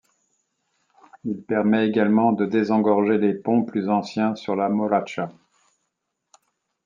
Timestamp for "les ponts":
3.19-3.61